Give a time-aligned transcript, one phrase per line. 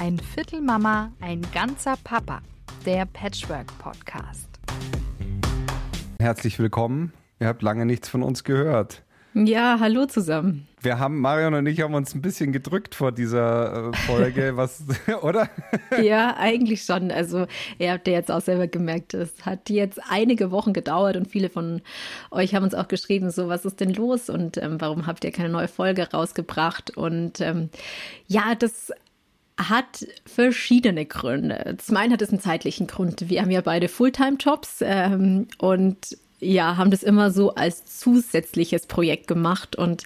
[0.00, 2.40] Ein Viertel Mama, ein ganzer Papa.
[2.86, 4.48] Der Patchwork Podcast.
[6.20, 7.12] Herzlich willkommen.
[7.40, 9.02] Ihr habt lange nichts von uns gehört.
[9.34, 10.68] Ja, hallo zusammen.
[10.80, 14.84] Wir haben, Marion und ich haben uns ein bisschen gedrückt vor dieser äh, Folge, was,
[15.22, 15.50] oder?
[16.00, 17.10] Ja, eigentlich schon.
[17.10, 17.46] Also,
[17.78, 21.50] ihr habt ja jetzt auch selber gemerkt, es hat jetzt einige Wochen gedauert und viele
[21.50, 21.82] von
[22.30, 25.32] euch haben uns auch geschrieben, so, was ist denn los und ähm, warum habt ihr
[25.32, 26.96] keine neue Folge rausgebracht?
[26.96, 27.70] Und ähm,
[28.28, 28.92] ja, das
[29.58, 31.76] hat verschiedene Gründe.
[31.78, 33.28] Zum einen hat es einen zeitlichen Grund.
[33.28, 39.26] Wir haben ja beide Fulltime-Jobs ähm, und ja, haben das immer so als zusätzliches Projekt
[39.26, 40.04] gemacht und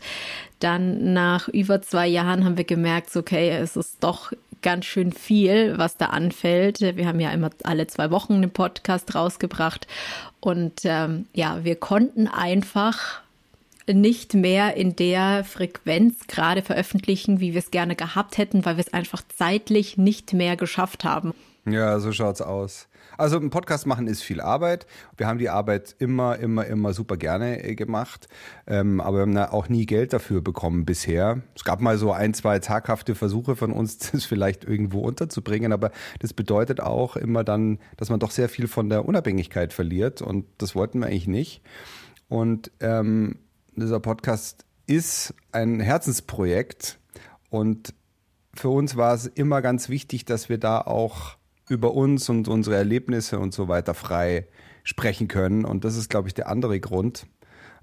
[0.61, 5.77] dann nach über zwei Jahren haben wir gemerkt, okay, es ist doch ganz schön viel,
[5.77, 6.80] was da anfällt.
[6.80, 9.87] Wir haben ja immer alle zwei Wochen einen Podcast rausgebracht
[10.41, 13.20] und ähm, ja, wir konnten einfach
[13.91, 18.84] nicht mehr in der Frequenz gerade veröffentlichen, wie wir es gerne gehabt hätten, weil wir
[18.84, 21.34] es einfach zeitlich nicht mehr geschafft haben.
[21.64, 22.89] Ja, so schaut's aus.
[23.19, 24.86] Also ein Podcast machen ist viel Arbeit.
[25.16, 28.27] Wir haben die Arbeit immer, immer, immer super gerne äh, gemacht,
[28.66, 31.42] ähm, aber wir haben auch nie Geld dafür bekommen bisher.
[31.55, 35.91] Es gab mal so ein, zwei taghafte Versuche von uns, das vielleicht irgendwo unterzubringen, aber
[36.20, 40.46] das bedeutet auch immer dann, dass man doch sehr viel von der Unabhängigkeit verliert und
[40.58, 41.62] das wollten wir eigentlich nicht.
[42.28, 43.36] Und ähm,
[43.77, 46.98] dieser Podcast ist ein Herzensprojekt
[47.51, 47.95] und
[48.55, 51.37] für uns war es immer ganz wichtig, dass wir da auch
[51.69, 54.47] über uns und unsere Erlebnisse und so weiter frei
[54.84, 55.64] sprechen können.
[55.64, 57.27] Und das ist, glaube ich, der andere Grund.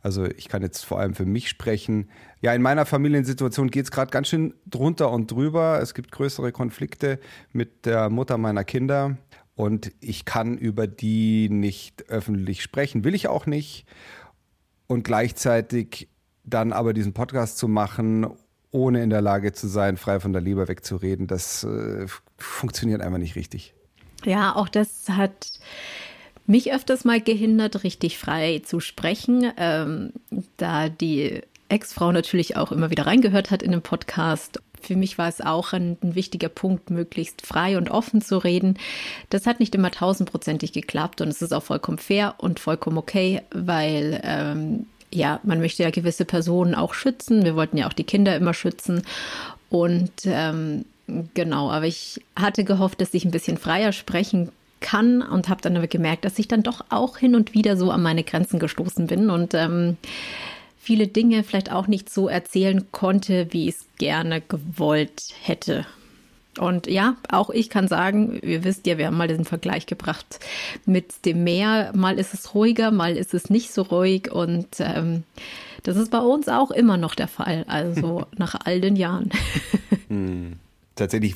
[0.02, 2.10] Also ich kann jetzt vor allem für mich sprechen.
[2.42, 5.80] Ja, in meiner Familiensituation geht es gerade ganz schön drunter und drüber.
[5.82, 7.20] Es gibt größere Konflikte
[7.52, 9.18] mit der Mutter meiner Kinder.
[9.56, 13.86] Und ich kann über die nicht öffentlich sprechen, will ich auch nicht.
[14.90, 16.10] Und gleichzeitig
[16.44, 18.28] dann aber diesen Podcast zu machen,
[18.72, 23.20] ohne in der Lage zu sein, frei von der Leber wegzureden, das äh, funktioniert einfach
[23.20, 23.74] nicht richtig.
[24.26, 25.60] Ja, auch das hat
[26.46, 30.14] mich öfters mal gehindert, richtig frei zu sprechen, ähm,
[30.58, 34.60] da die Ex-Frau natürlich auch immer wieder reingehört hat in den Podcast.
[34.86, 38.78] Für mich war es auch ein, ein, wichtiger Punkt, möglichst frei und offen zu reden.
[39.30, 43.42] Das hat nicht immer tausendprozentig geklappt und es ist auch vollkommen fair und vollkommen okay,
[43.52, 47.44] weil ähm, ja, man möchte ja gewisse Personen auch schützen.
[47.44, 49.04] Wir wollten ja auch die Kinder immer schützen
[49.70, 50.86] und ähm,
[51.34, 55.76] Genau, aber ich hatte gehofft, dass ich ein bisschen freier sprechen kann und habe dann
[55.76, 59.08] aber gemerkt, dass ich dann doch auch hin und wieder so an meine Grenzen gestoßen
[59.08, 59.98] bin und ähm,
[60.80, 65.86] viele Dinge vielleicht auch nicht so erzählen konnte, wie ich es gerne gewollt hätte.
[66.58, 70.40] Und ja, auch ich kann sagen, ihr wisst ja, wir haben mal diesen Vergleich gebracht
[70.86, 71.92] mit dem Meer.
[71.96, 74.32] Mal ist es ruhiger, mal ist es nicht so ruhig.
[74.32, 75.24] Und ähm,
[75.84, 79.30] das ist bei uns auch immer noch der Fall, also nach all den Jahren.
[81.00, 81.36] Tatsächlich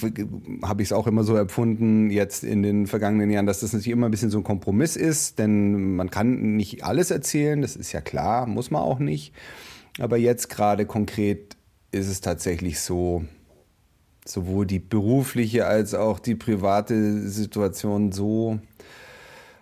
[0.62, 3.94] habe ich es auch immer so empfunden, jetzt in den vergangenen Jahren, dass das natürlich
[3.94, 7.94] immer ein bisschen so ein Kompromiss ist, denn man kann nicht alles erzählen, das ist
[7.94, 9.34] ja klar, muss man auch nicht.
[10.00, 11.56] Aber jetzt gerade konkret
[11.94, 13.24] ist es tatsächlich so,
[14.26, 18.60] sowohl die berufliche als auch die private Situation so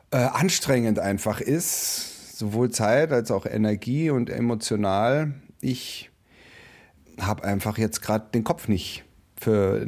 [0.10, 5.36] äh, anstrengend einfach ist, sowohl Zeit als auch Energie und emotional.
[5.60, 6.10] Ich
[7.20, 9.04] habe einfach jetzt gerade den Kopf nicht
[9.41, 9.84] für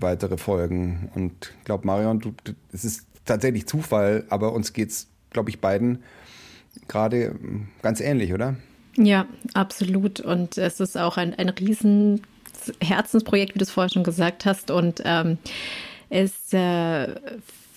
[0.00, 1.08] weitere Folgen.
[1.14, 2.34] Und ich glaube, Marion, du,
[2.72, 6.02] es ist tatsächlich Zufall, aber uns geht es, glaube ich, beiden
[6.88, 7.36] gerade
[7.80, 8.56] ganz ähnlich, oder?
[8.96, 10.18] Ja, absolut.
[10.18, 12.22] Und es ist auch ein, ein riesen
[12.80, 14.72] Herzensprojekt, wie du es vorher schon gesagt hast.
[14.72, 15.38] Und ähm,
[16.10, 17.14] es äh,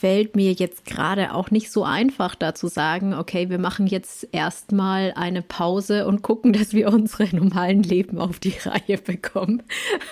[0.01, 4.28] fällt mir jetzt gerade auch nicht so einfach, da zu sagen, okay, wir machen jetzt
[4.31, 9.62] erstmal eine Pause und gucken, dass wir unsere normalen Leben auf die Reihe bekommen.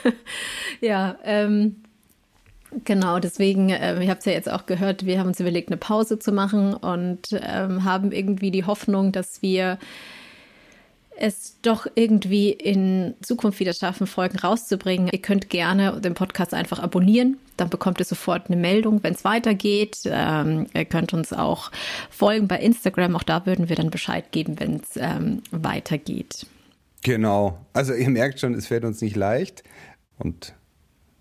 [0.80, 1.78] ja, ähm,
[2.86, 5.78] Genau, deswegen, äh, ihr habt es ja jetzt auch gehört, wir haben uns überlegt, eine
[5.78, 9.80] Pause zu machen und ähm, haben irgendwie die Hoffnung, dass wir
[11.20, 15.10] es doch irgendwie in Zukunft wieder schaffen, Folgen rauszubringen.
[15.12, 17.38] Ihr könnt gerne den Podcast einfach abonnieren.
[17.58, 20.00] Dann bekommt ihr sofort eine Meldung, wenn es weitergeht.
[20.06, 21.72] Ähm, ihr könnt uns auch
[22.10, 23.16] folgen bei Instagram.
[23.16, 26.46] Auch da würden wir dann Bescheid geben, wenn es ähm, weitergeht.
[27.04, 27.60] Genau.
[27.74, 29.64] Also ihr merkt schon, es fällt uns nicht leicht.
[30.18, 30.54] Und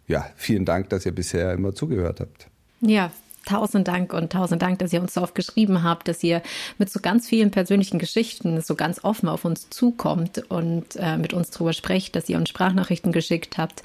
[0.06, 2.48] ja, vielen Dank, dass ihr bisher immer zugehört habt.
[2.80, 3.10] Ja,
[3.48, 6.42] tausend Dank und tausend Dank, dass ihr uns so oft geschrieben habt, dass ihr
[6.76, 11.32] mit so ganz vielen persönlichen Geschichten so ganz offen auf uns zukommt und äh, mit
[11.32, 13.82] uns drüber sprecht, dass ihr uns Sprachnachrichten geschickt habt.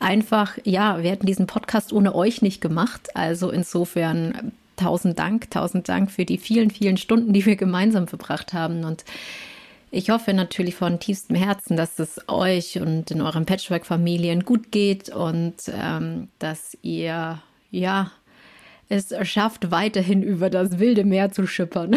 [0.00, 3.14] Einfach, ja, wir hätten diesen Podcast ohne euch nicht gemacht.
[3.14, 8.52] Also insofern tausend Dank, tausend Dank für die vielen, vielen Stunden, die wir gemeinsam verbracht
[8.52, 9.04] haben und
[9.92, 15.08] Ich hoffe natürlich von tiefstem Herzen, dass es euch und in euren Patchwork-Familien gut geht
[15.08, 18.10] und ähm, dass ihr ja
[18.88, 21.96] es schafft, weiterhin über das wilde Meer zu schippern.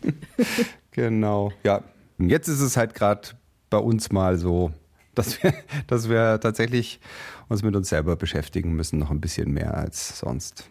[0.90, 1.82] genau, ja.
[2.18, 3.28] Und jetzt ist es halt gerade
[3.70, 4.72] bei uns mal so,
[5.14, 5.54] dass wir,
[5.86, 7.00] dass wir tatsächlich
[7.48, 10.68] uns mit uns selber beschäftigen müssen, noch ein bisschen mehr als sonst.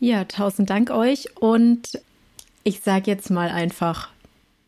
[0.00, 2.00] Ja, tausend Dank euch und
[2.62, 4.10] ich sage jetzt mal einfach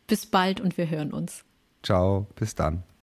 [0.06, 1.44] bis bald und wir hören uns.
[1.82, 2.82] Ciao, bis dann.